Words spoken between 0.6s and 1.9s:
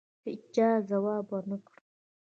یې ځواب ونه کړ.